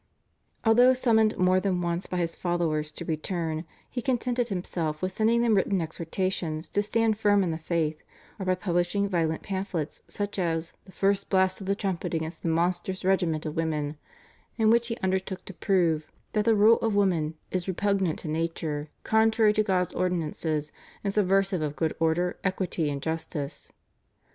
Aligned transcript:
Although 0.65 0.95
summoned 0.95 1.37
more 1.37 1.59
than 1.59 1.79
once 1.79 2.07
by 2.07 2.17
his 2.17 2.35
followers 2.35 2.91
to 2.93 3.05
return, 3.05 3.65
he 3.87 4.01
contented 4.01 4.49
himself 4.49 4.99
with 4.99 5.11
sending 5.11 5.43
them 5.43 5.53
written 5.53 5.79
exhortations 5.79 6.69
to 6.69 6.81
stand 6.81 7.19
firm 7.19 7.43
in 7.43 7.51
the 7.51 7.59
faith, 7.59 8.01
or 8.39 8.45
by 8.47 8.55
publishing 8.55 9.07
violent 9.07 9.43
pamphlets 9.43 10.01
such 10.07 10.39
as 10.39 10.73
/The 10.89 10.91
First 10.93 11.29
Blast 11.29 11.61
of 11.61 11.67
the 11.67 11.75
Trumpet 11.75 12.15
against 12.15 12.41
the 12.41 12.49
Monstrous 12.49 13.05
Regiment 13.05 13.45
of 13.45 13.55
Women/, 13.55 13.95
in 14.57 14.71
which 14.71 14.87
he 14.87 14.97
undertook 15.03 15.45
to 15.45 15.53
prove 15.53 16.11
that 16.33 16.45
the 16.45 16.55
rule 16.55 16.79
of 16.79 16.95
women 16.95 17.35
is 17.51 17.67
repugnant 17.67 18.17
to 18.21 18.27
nature, 18.27 18.89
contrary 19.03 19.53
to 19.53 19.61
God's 19.61 19.93
ordinances, 19.93 20.71
and 21.03 21.13
subversive 21.13 21.61
of 21.61 21.75
good 21.75 21.95
order, 21.99 22.39
equity, 22.43 22.89
and 22.89 23.03
justice. 23.03 23.71